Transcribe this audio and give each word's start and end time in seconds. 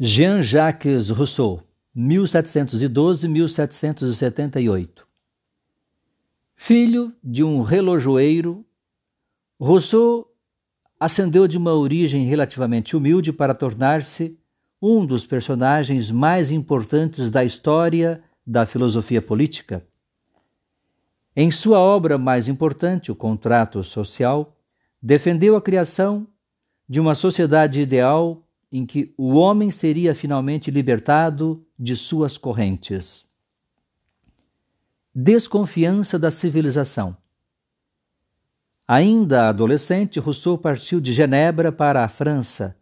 Jean-Jacques 0.00 1.10
Rousseau, 1.10 1.60
1712-1778 1.96 4.88
Filho 6.54 7.12
de 7.22 7.42
um 7.42 7.62
relojoeiro, 7.62 8.64
Rousseau 9.60 10.32
ascendeu 11.00 11.48
de 11.48 11.58
uma 11.58 11.74
origem 11.74 12.26
relativamente 12.26 12.96
humilde 12.96 13.32
para 13.32 13.52
tornar-se 13.52 14.38
um 14.80 15.04
dos 15.04 15.26
personagens 15.26 16.12
mais 16.12 16.52
importantes 16.52 17.28
da 17.28 17.44
história 17.44 18.22
da 18.46 18.64
filosofia 18.64 19.20
política. 19.20 19.84
Em 21.34 21.50
sua 21.50 21.80
obra 21.80 22.16
mais 22.16 22.46
importante, 22.46 23.10
O 23.10 23.16
Contrato 23.16 23.82
Social, 23.82 24.56
defendeu 25.02 25.56
a 25.56 25.60
criação 25.60 26.24
de 26.88 27.00
uma 27.00 27.16
sociedade 27.16 27.80
ideal 27.80 28.44
em 28.70 28.84
que 28.84 29.14
o 29.16 29.34
homem 29.34 29.70
seria 29.70 30.14
finalmente 30.14 30.70
libertado 30.70 31.66
de 31.78 31.96
suas 31.96 32.36
correntes. 32.36 33.26
Desconfiança 35.14 36.18
da 36.18 36.30
civilização. 36.30 37.16
Ainda 38.86 39.48
adolescente, 39.48 40.18
Rousseau 40.18 40.56
partiu 40.56 41.00
de 41.00 41.12
Genebra 41.12 41.70
para 41.70 42.04
a 42.04 42.08
França, 42.08 42.76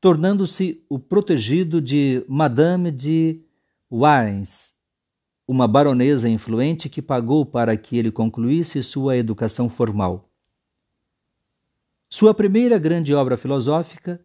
tornando-se 0.00 0.84
o 0.88 0.98
protegido 0.98 1.80
de 1.80 2.24
Madame 2.28 2.90
de 2.90 3.42
Warens, 3.90 4.72
uma 5.46 5.68
baronesa 5.68 6.28
influente 6.28 6.88
que 6.88 7.02
pagou 7.02 7.44
para 7.44 7.76
que 7.76 7.96
ele 7.96 8.10
concluísse 8.10 8.82
sua 8.82 9.16
educação 9.16 9.68
formal. 9.68 10.30
Sua 12.08 12.32
primeira 12.32 12.78
grande 12.78 13.12
obra 13.14 13.36
filosófica 13.36 14.24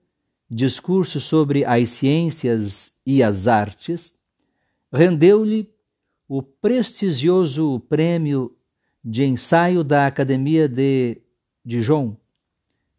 discurso 0.54 1.22
sobre 1.22 1.64
as 1.64 1.90
ciências 1.92 2.92
e 3.06 3.24
as 3.24 3.48
artes, 3.48 4.14
rendeu-lhe 4.92 5.74
o 6.28 6.44
prestigioso 6.44 7.80
prêmio 7.88 8.54
de 9.04 9.24
ensaio 9.24 9.82
da 9.82 10.06
Academia 10.06 10.68
de 10.68 11.22
Dijon, 11.64 12.18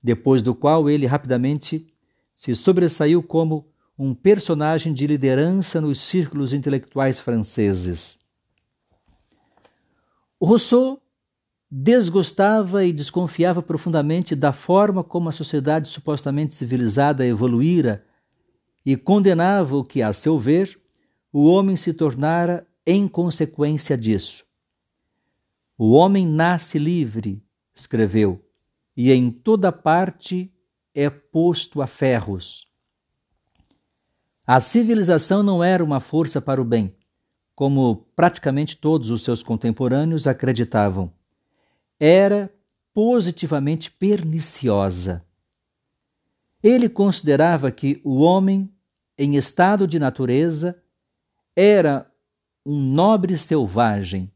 depois 0.03 0.41
do 0.41 0.55
qual 0.55 0.89
ele 0.89 1.05
rapidamente 1.05 1.87
se 2.35 2.55
sobressaiu 2.55 3.23
como 3.23 3.69
um 3.99 4.15
personagem 4.15 4.95
de 4.95 5.07
liderança 5.07 5.79
nos 5.79 6.01
círculos 6.01 6.55
intelectuais 6.55 7.21
franceses. 7.21 8.19
Rousseau 10.41 11.02
desgostava 11.75 12.85
e 12.85 12.93
desconfiava 12.93 13.63
profundamente 13.63 14.37
da 14.37 14.53
forma 14.53 15.03
como 15.03 15.31
a 15.31 15.33
sociedade 15.33 15.89
supostamente 15.89 16.55
civilizada 16.55 17.27
evoluíra 17.27 18.05
e 18.85 18.95
condenava 18.95 19.75
o 19.77 19.83
que, 19.83 20.03
a 20.03 20.13
seu 20.13 20.39
ver, 20.39 20.79
o 21.33 21.47
homem 21.47 21.75
se 21.75 21.95
tornara 21.95 22.69
em 22.87 23.09
consequência 23.09 23.97
disso. 23.97 24.45
O 25.79 25.93
homem 25.93 26.27
nasce 26.27 26.79
livre, 26.79 27.43
escreveu, 27.75 28.45
e 28.95 29.11
em 29.11 29.31
toda 29.31 29.73
parte 29.73 30.53
é 30.95 31.09
posto 31.09 31.81
a 31.81 31.87
ferros. 31.87 32.67
A 34.47 34.61
civilização 34.61 35.43
não 35.43 35.65
era 35.65 35.83
uma 35.83 36.01
força 36.01 36.39
para 36.39 36.61
o 36.61 36.67
bem, 36.67 36.95
como 37.55 37.97
praticamente 38.15 38.77
todos 38.77 39.09
os 39.09 39.25
seus 39.25 39.43
contemporâneos 39.43 40.27
acreditavam 40.27 41.11
era 42.05 42.53
positivamente 42.93 43.89
perniciosa. 43.89 45.25
Ele 46.61 46.89
considerava 46.89 47.71
que 47.71 48.01
o 48.03 48.23
homem, 48.23 48.75
em 49.17 49.37
estado 49.37 49.87
de 49.87 50.01
natureza, 50.01 50.83
era 51.55 52.11
um 52.67 52.77
nobre 52.77 53.39
selvagem. 53.39 54.33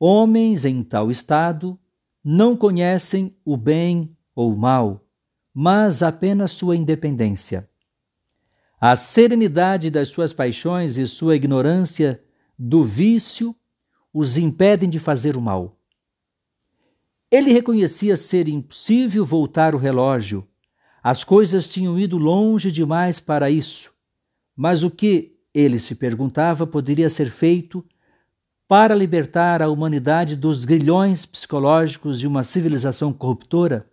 Homens 0.00 0.64
em 0.64 0.82
tal 0.82 1.10
estado 1.10 1.78
não 2.24 2.56
conhecem 2.56 3.36
o 3.44 3.54
bem 3.54 4.16
ou 4.34 4.54
o 4.54 4.56
mal, 4.56 5.06
mas 5.52 6.02
apenas 6.02 6.52
sua 6.52 6.74
independência. 6.74 7.68
A 8.80 8.96
serenidade 8.96 9.90
das 9.90 10.08
suas 10.08 10.32
paixões 10.32 10.96
e 10.96 11.06
sua 11.06 11.36
ignorância 11.36 12.24
do 12.58 12.86
vício 12.86 13.54
os 14.14 14.38
impedem 14.38 14.88
de 14.88 14.98
fazer 14.98 15.36
o 15.36 15.42
mal. 15.42 15.77
Ele 17.30 17.52
reconhecia 17.52 18.16
ser 18.16 18.48
impossível 18.48 19.24
voltar 19.24 19.74
o 19.74 19.78
relógio. 19.78 20.48
As 21.02 21.24
coisas 21.24 21.68
tinham 21.68 21.98
ido 21.98 22.16
longe 22.16 22.72
demais 22.72 23.20
para 23.20 23.50
isso. 23.50 23.92
Mas 24.56 24.82
o 24.82 24.90
que, 24.90 25.36
ele 25.52 25.78
se 25.78 25.94
perguntava, 25.94 26.66
poderia 26.66 27.10
ser 27.10 27.30
feito 27.30 27.84
para 28.66 28.94
libertar 28.94 29.62
a 29.62 29.68
humanidade 29.68 30.36
dos 30.36 30.64
grilhões 30.64 31.24
psicológicos 31.24 32.18
de 32.18 32.26
uma 32.26 32.42
civilização 32.42 33.12
corruptora? 33.12 33.90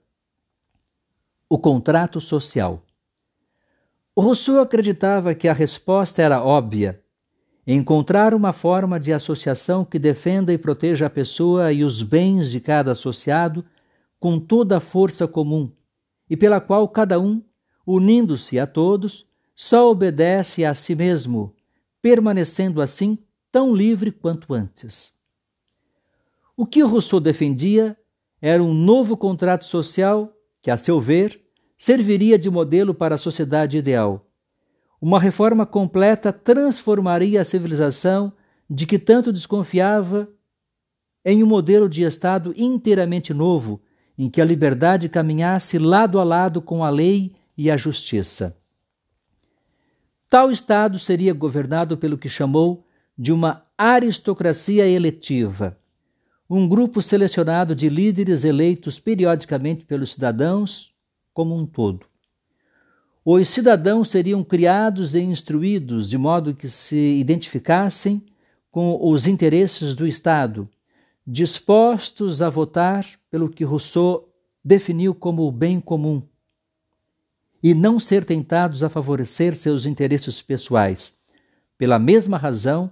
O 1.50 1.60
contrato 1.60 2.20
social. 2.20 2.84
Rousseau 4.18 4.62
acreditava 4.62 5.36
que 5.36 5.48
a 5.48 5.54
resposta 5.54 6.22
era 6.22 6.42
óbvia 6.42 7.05
Encontrar 7.68 8.36
uma 8.36 8.54
forma 8.54 9.00
de 9.00 9.12
associação 9.12 9.84
que 9.84 9.98
defenda 9.98 10.54
e 10.54 10.58
proteja 10.58 11.08
a 11.08 11.10
pessoa 11.10 11.74
e 11.74 11.84
os 11.84 12.04
bens 12.04 12.52
de 12.52 12.60
cada 12.60 12.92
associado 12.92 13.66
com 14.20 14.40
toda 14.40 14.78
a 14.78 14.80
força 14.80 15.28
comum 15.28 15.72
e 16.30 16.38
pela 16.38 16.62
qual 16.62 16.88
cada 16.88 17.20
um, 17.20 17.44
unindo-se 17.86 18.60
a 18.60 18.68
todos, 18.68 19.28
só 19.56 19.90
obedece 19.90 20.64
a 20.64 20.74
si 20.76 20.96
mesmo, 20.96 21.56
permanecendo 22.02 22.82
assim 22.82 23.18
tão 23.52 23.74
livre 23.76 24.12
quanto 24.12 24.54
antes. 24.54 25.14
O 26.58 26.66
que 26.66 26.82
Rousseau 26.82 27.20
defendia 27.20 27.98
era 28.42 28.64
um 28.64 28.74
novo 28.74 29.18
contrato 29.18 29.66
social 29.66 30.32
que, 30.62 30.70
a 30.70 30.78
seu 30.78 31.00
ver, 31.00 31.42
serviria 31.78 32.38
de 32.38 32.50
modelo 32.50 32.94
para 32.94 33.16
a 33.16 33.20
sociedade 33.20 33.78
ideal 33.78 34.25
uma 35.02 35.20
reforma 35.20 35.66
completa 35.66 36.32
transformaria 36.32 37.42
a 37.42 37.46
civilização 37.46 38.34
de 38.70 38.86
que 38.86 38.98
tanto 38.98 39.32
desconfiava 39.32 40.30
em 41.24 41.44
um 41.44 41.48
modelo 41.48 41.90
de 41.90 42.04
Estado 42.04 42.54
inteiramente 42.56 43.34
novo, 43.34 43.82
em 44.18 44.30
que 44.30 44.40
a 44.40 44.46
liberdade 44.46 45.10
caminhasse 45.10 45.78
lado 45.78 46.20
a 46.20 46.24
lado 46.24 46.62
com 46.62 46.84
a 46.84 46.90
lei 46.90 47.36
e 47.58 47.70
a 47.70 47.76
justiça. 47.76 48.58
Tal 50.30 50.52
Estado 50.52 51.00
seria 51.00 51.34
governado 51.34 51.98
pelo 51.98 52.18
que 52.18 52.30
chamou 52.30 52.86
de 53.18 53.32
uma 53.32 53.66
aristocracia 53.78 54.88
eletiva, 54.88 55.78
um 56.50 56.68
grupo 56.68 57.02
selecionado 57.02 57.74
de 57.74 57.90
líderes 57.90 58.44
eleitos 58.44 59.00
periodicamente 59.00 59.84
pelos 59.86 60.14
cidadãos 60.14 60.94
como 61.34 61.58
um 61.58 61.66
todo. 61.66 62.06
Os 63.28 63.50
cidadãos 63.50 64.10
seriam 64.10 64.44
criados 64.44 65.16
e 65.16 65.20
instruídos 65.20 66.08
de 66.08 66.16
modo 66.16 66.54
que 66.54 66.70
se 66.70 67.18
identificassem 67.18 68.22
com 68.70 69.00
os 69.02 69.26
interesses 69.26 69.96
do 69.96 70.06
Estado, 70.06 70.70
dispostos 71.26 72.44
a 72.44 72.52
votar 72.52 73.04
pelo 73.32 73.50
que 73.50 73.64
Rousseau 73.64 74.30
definiu 74.64 75.16
como 75.16 75.42
o 75.42 75.52
bem 75.52 75.80
comum, 75.80 76.22
e 77.64 77.74
não 77.74 78.00
ser 78.00 78.24
tentados 78.24 78.84
a 78.84 78.90
favorecer 78.90 79.56
seus 79.56 79.88
interesses 79.88 80.40
pessoais. 80.40 81.18
Pela 81.80 81.98
mesma 81.98 82.38
razão, 82.38 82.92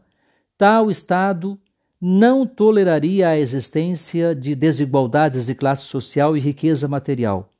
tal 0.58 0.90
Estado 0.90 1.60
não 2.02 2.44
toleraria 2.44 3.30
a 3.30 3.38
existência 3.38 4.34
de 4.34 4.56
desigualdades 4.56 5.46
de 5.46 5.54
classe 5.54 5.84
social 5.84 6.36
e 6.36 6.40
riqueza 6.40 6.88
material. 6.88 7.53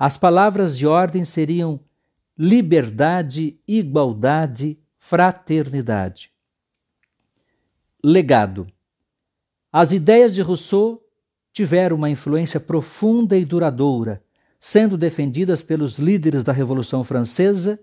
As 0.00 0.16
palavras 0.16 0.78
de 0.78 0.86
ordem 0.86 1.26
seriam 1.26 1.78
liberdade, 2.34 3.60
igualdade, 3.68 4.78
fraternidade. 4.98 6.32
Legado. 8.02 8.66
As 9.70 9.92
ideias 9.92 10.34
de 10.34 10.40
Rousseau 10.40 11.06
tiveram 11.52 11.96
uma 11.96 12.08
influência 12.08 12.58
profunda 12.58 13.36
e 13.36 13.44
duradoura, 13.44 14.24
sendo 14.58 14.96
defendidas 14.96 15.62
pelos 15.62 15.98
líderes 15.98 16.42
da 16.42 16.52
Revolução 16.52 17.04
Francesa 17.04 17.78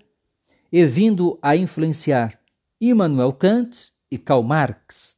e 0.72 0.84
vindo 0.86 1.38
a 1.40 1.56
influenciar 1.56 2.40
Immanuel 2.81 3.31
Kant 3.31 3.94
e 4.10 4.18
Karl 4.18 4.42
Marx. 4.42 5.16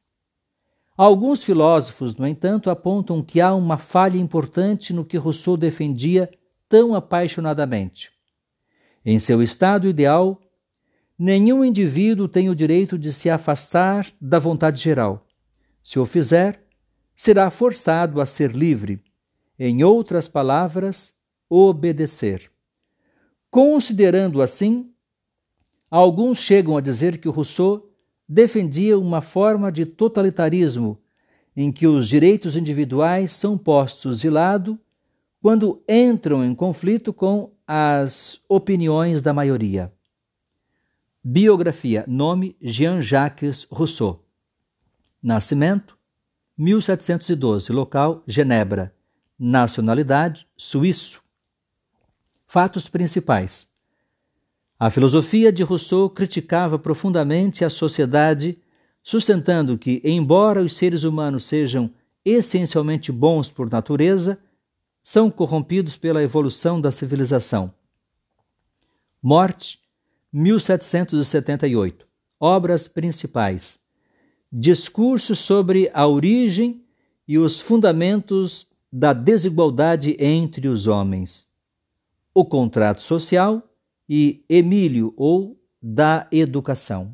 Alguns 0.98 1.42
filósofos, 1.42 2.14
no 2.16 2.26
entanto, 2.26 2.68
apontam 2.68 3.22
que 3.22 3.40
há 3.40 3.54
uma 3.54 3.78
falha 3.78 4.18
importante 4.18 4.92
no 4.92 5.02
que 5.02 5.16
Rousseau 5.16 5.56
defendia 5.56 6.30
tão 6.70 6.94
apaixonadamente. 6.94 8.10
Em 9.04 9.18
seu 9.18 9.42
estado 9.42 9.86
ideal, 9.86 10.40
nenhum 11.18 11.62
indivíduo 11.62 12.26
tem 12.26 12.48
o 12.48 12.54
direito 12.54 12.98
de 12.98 13.12
se 13.12 13.28
afastar 13.28 14.10
da 14.18 14.38
vontade 14.38 14.80
geral. 14.80 15.26
Se 15.84 15.98
o 15.98 16.06
fizer, 16.06 16.66
será 17.14 17.50
forçado 17.50 18.22
a 18.22 18.24
ser 18.24 18.52
livre, 18.52 19.02
em 19.58 19.84
outras 19.84 20.26
palavras, 20.26 21.12
obedecer. 21.50 22.50
Considerando 23.50 24.40
assim, 24.40 24.90
Alguns 25.90 26.38
chegam 26.38 26.76
a 26.76 26.80
dizer 26.80 27.18
que 27.18 27.28
Rousseau 27.28 27.90
defendia 28.28 28.96
uma 28.96 29.20
forma 29.20 29.72
de 29.72 29.84
totalitarismo 29.84 30.96
em 31.56 31.72
que 31.72 31.84
os 31.84 32.08
direitos 32.08 32.56
individuais 32.56 33.32
são 33.32 33.58
postos 33.58 34.20
de 34.20 34.30
lado 34.30 34.78
quando 35.40 35.82
entram 35.88 36.44
em 36.44 36.54
conflito 36.54 37.12
com 37.12 37.52
as 37.66 38.40
opiniões 38.48 39.22
da 39.22 39.32
maioria. 39.32 39.92
Biografia: 41.24 42.04
Nome 42.06 42.56
Jean-Jacques 42.60 43.66
Rousseau. 43.70 44.24
Nascimento: 45.22 45.96
1712. 46.56 47.72
Local: 47.72 48.22
Genebra. 48.26 48.94
Nacionalidade: 49.38 50.46
Suíço. 50.56 51.22
Fatos 52.46 52.88
principais: 52.88 53.68
A 54.78 54.90
filosofia 54.90 55.50
de 55.50 55.62
Rousseau 55.62 56.10
criticava 56.10 56.78
profundamente 56.78 57.64
a 57.64 57.70
sociedade, 57.70 58.58
sustentando 59.02 59.78
que, 59.78 60.02
embora 60.04 60.62
os 60.62 60.74
seres 60.74 61.04
humanos 61.04 61.44
sejam 61.44 61.90
essencialmente 62.24 63.10
bons 63.10 63.48
por 63.48 63.70
natureza, 63.70 64.38
são 65.10 65.28
corrompidos 65.28 65.96
pela 65.96 66.22
evolução 66.22 66.80
da 66.80 66.92
civilização. 66.92 67.74
Morte 69.20 69.80
1778. 70.32 72.06
Obras 72.38 72.86
principais: 72.86 73.76
Discurso 74.52 75.34
sobre 75.34 75.90
a 75.92 76.06
origem 76.06 76.84
e 77.26 77.38
os 77.38 77.60
fundamentos 77.60 78.68
da 78.92 79.12
desigualdade 79.12 80.16
entre 80.20 80.68
os 80.68 80.86
homens. 80.86 81.44
O 82.32 82.44
contrato 82.44 83.02
social 83.02 83.68
e 84.08 84.44
Emílio 84.48 85.12
ou 85.16 85.60
da 85.82 86.28
educação. 86.30 87.12